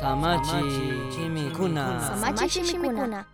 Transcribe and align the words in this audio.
Samachi 0.00 0.58
chimikuna. 1.14 2.00
Samachi 2.02 2.64
shimikuna. 2.64 3.24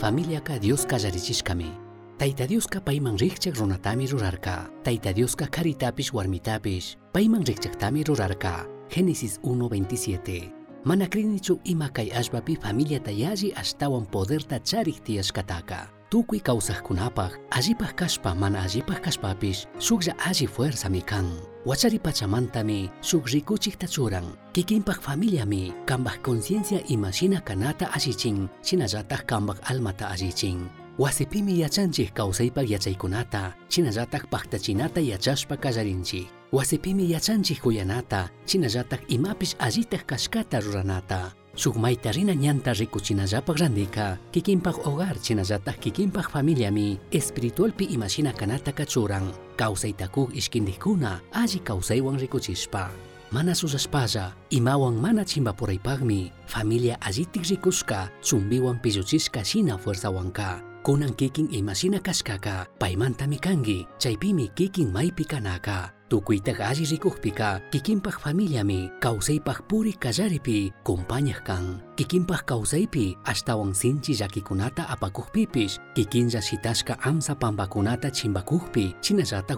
Familiaka 0.00 0.58
Dios 0.58 0.86
kallarichishkami. 0.86 1.70
Tayta 2.18 2.46
Dioska 2.48 2.80
payman 2.80 3.18
rikchak 3.18 3.54
runatami 3.56 4.06
rurarka. 4.08 4.70
Tayta 4.82 5.12
Dioska 5.12 5.46
karitapish 5.46 6.12
warmitapish 6.12 6.96
payman 7.12 7.44
rikchaktami 7.44 8.04
rurarka. 8.04 8.64
Génesis 8.88 9.38
1:27. 9.42 10.52
Mana 10.84 11.06
krinichu 11.06 11.60
ima 11.64 11.88
kay 11.88 12.10
ashbapi 12.10 12.56
familiata 12.56 13.10
yalli 13.10 13.52
ashtawan 13.52 14.06
poderta 14.06 14.58
charik 14.58 15.04
tiyashkataka. 15.04 15.88
Tukuy 16.10 16.40
kawsaqkunapaq 16.40 17.32
allipaq 17.50 17.92
kashpa 17.94 18.34
mana 18.34 18.62
allipaq 18.64 19.04
kashpapish 19.04 19.66
shuklla 19.78 20.16
alli 20.24 20.46
fuerzami 20.46 21.02
kan. 21.04 21.51
Wachari 21.62 22.02
pachamantami 22.02 22.90
shuk 23.06 23.30
rikuchikta 23.30 23.86
churan. 23.86 24.24
Kikinpaq 24.52 24.98
familiami 24.98 25.70
kambaq 25.86 26.18
conciencia 26.18 26.82
ima 26.90 27.12
shina 27.14 27.38
kanata 27.38 27.86
allichin 27.94 28.50
shinallataq 28.66 29.22
kambaq 29.30 29.62
almata 29.70 30.10
allichin. 30.10 30.66
Wasipimi 30.98 31.62
yachanchik 31.62 32.18
kawsaypaq 32.18 32.66
yachaykunata 32.66 33.54
shinallataq 33.70 34.26
paqtachinata 34.26 34.98
yachashpa 34.98 35.54
kallarinchik. 35.56 36.26
Wasipimi 36.50 37.06
yachanchik 37.14 37.62
kuyanata 37.62 38.26
shinallataq 38.46 39.06
imapish 39.06 39.54
allitaq 39.62 40.02
kashkata 40.02 40.58
ruranata. 40.58 41.30
Shuk 41.54 41.76
mayta 41.76 42.10
rina 42.10 42.32
ñanta 42.34 42.72
rikuchinallapaq 42.72 43.56
randika, 43.60 44.18
kikinpaq 44.32 44.82
hogar 44.82 45.14
chinallataq 45.20 45.78
kikinpaq 45.78 46.26
familiami 46.32 46.98
espiritualpi 47.12 47.84
imashina 47.92 48.32
kanata 48.32 48.72
kachuran, 48.72 49.28
kawsaytakuk 49.62 50.34
ishkindikuna 50.34 51.20
alli 51.32 51.58
kawsaywan 51.62 52.18
rikuchishpa. 52.18 52.90
Mana 53.30 53.54
susashpalla, 53.54 54.34
imawan 54.50 54.98
mana 54.98 55.24
chimbapuraypaqmi, 55.24 56.32
familia 56.46 56.98
allitik 57.00 57.46
rikushka, 57.46 58.10
chumbiwan 58.20 58.78
pilluchishka 58.82 59.44
shina 59.44 59.78
fuerzawanka. 59.78 60.71
kunang 60.82 61.14
kiking 61.14 61.46
e 61.54 61.62
pai 62.78 62.98
mantami 62.98 63.38
kanggi, 63.38 63.86
kangi 63.86 63.98
chaypimi 63.98 64.50
kikin 64.50 64.90
maypi 64.90 65.24
kanaka 65.24 65.94
tukuytaj 66.10 66.60
alli 66.60 66.84
rikukpika 66.84 67.62
kikinpaj 67.70 68.18
familiami 68.18 68.90
pah 69.40 69.62
puri 69.62 69.94
pi, 70.42 70.68
asta 70.84 71.38
kan 71.46 71.80
kikinpaj 71.96 72.42
sinci 73.72 74.12
jaki 74.18 74.42
kunata 74.42 74.82
llakikunata 74.82 74.92
apakujpipish 74.92 75.78
kikinja 75.94 76.42
sitaska 76.42 76.98
amsa 77.00 77.34
pampakunata 77.34 78.10
chimbakujpi 78.10 78.98
chinallataj 79.00 79.56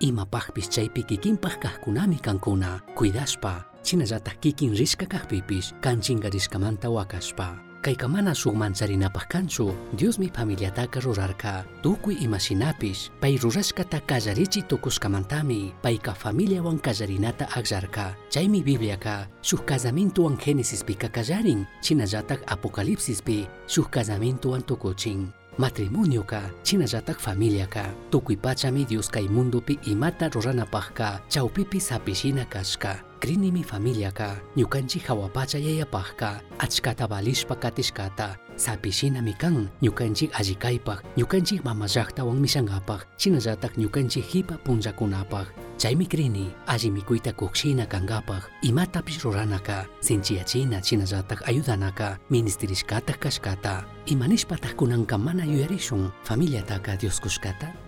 ima 0.00 0.26
pah 0.26 0.50
pis 0.52 0.68
mayjankunamantapish 0.68 0.90
piki 0.92 1.16
imapajpish 1.16 1.56
kah 1.60 1.78
kunami 1.80 2.18
kang 2.18 2.40
kuna, 2.40 2.80
kuidaspa, 2.96 3.64
chinallataq 3.88 4.36
kikin 4.44 4.76
rishka 4.76 5.08
kaqpipish 5.08 5.72
kanchingarishkamanta 5.80 6.92
wakashpa. 6.92 7.56
Kayka 7.80 8.04
mana 8.10 8.34
sugmancharinapaq 8.34 9.30
kanchu, 9.30 9.72
Diosmi 9.96 10.28
familiataka 10.28 11.00
rurarka, 11.00 11.64
tukuy 11.80 12.20
imashinapish, 12.20 13.08
pay 13.20 13.38
rurashkata 13.38 14.02
kallarichi 14.04 14.66
tukushkamantami, 14.68 15.72
payka 15.80 16.12
familiawan 16.12 16.82
kallarinata 16.82 17.48
agllarka. 17.54 18.12
Chaymi 18.28 18.60
Bibliaka, 18.60 19.30
shuk 19.40 19.64
casamentuwan 19.64 20.36
Genesispika 20.36 21.08
kallarin, 21.08 21.64
chinallataq 21.80 22.44
Apocalipsispi, 22.44 23.48
shuk 23.66 23.88
casamentuwan 23.88 24.66
tukuchin. 24.66 25.32
Matrimonioka, 25.56 26.50
chinallataq 26.62 27.16
familiaka, 27.16 27.94
tukuy 28.10 28.36
pachami 28.36 28.84
Dios 28.84 29.08
kay 29.08 29.30
mundupi 29.30 29.78
imata 29.86 30.28
ruranapaqka, 30.28 31.22
chawpipi 31.30 31.80
sapishina 31.80 32.44
kashka. 32.44 33.07
Κρίνει 33.18 33.64
φαμίλιακα, 33.64 34.42
νιουκάντσι 34.54 34.98
χαουαπάτσα 34.98 35.58
για 35.58 35.74
ιαπάχκα, 35.74 36.40
ατσκάτα 36.56 37.06
βαλίσπακα 37.06 37.70
τισκάτα, 37.70 38.36
sa 38.58 38.74
pisina 38.74 39.22
mikan 39.22 39.70
ñukanchik 39.78 40.34
allikaypaq 40.34 40.98
ñukanchik 41.14 41.62
mama 41.62 41.86
llaqtawan 41.86 42.42
misanqapaq 42.42 43.06
chinallatak 43.14 43.78
ñukanchik 43.78 44.26
hipa 44.26 44.58
punllakunapaq 44.66 45.46
chaymi 45.78 46.10
rini 46.10 46.50
alli 46.66 46.90
mikuyta 46.90 47.30
kuksina 47.38 47.86
kanqapaq 47.86 48.50
imatapis 48.66 49.22
ruranaka 49.22 49.86
sinchiyachina 50.02 50.82
chinallatak 50.82 51.46
ayudanaka 51.46 52.18
ministeriskata 52.34 53.14
kashkata. 53.14 53.86
Imanishpataq 54.10 54.74
kunanka 54.74 55.14
mana 55.14 55.46
yuyarishun 55.46 56.10
familiataka 56.26 56.98
dioskushkata 56.98 57.87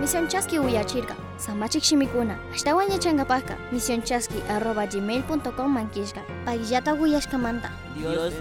kushkata? 0.00 0.20
Misionchaski 0.20 0.58
uyachirka. 0.58 1.14
Samachik 1.36 1.82
shimikuna. 1.82 2.36
Ashtawan 2.54 2.90
yachangapaka. 2.90 3.56
Misionchaski 3.72 4.42
arroba 4.50 4.86
gmail.com 4.86 5.72
mankishka. 5.72 6.20
Pagillata 6.44 6.94
uyashkamanta. 6.94 7.70
Dios. 7.96 8.34